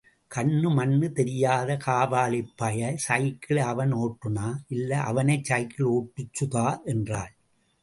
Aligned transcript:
கண்ணு 0.31 0.69
மண்ணு 0.73 1.11
தெரியாத 1.11 1.77
காவாலிப் 1.85 2.49
பய... 2.55 2.95
சைக்கிளை 3.07 3.63
அவன் 3.63 3.93
ஓட்டுனா 3.93 4.47
இல்ல... 4.67 4.99
அவனை 5.01 5.37
சைக்கிள் 5.43 5.91
ஓட்டுச்சுதா...? 5.91 6.67
என்றாள். 6.85 7.33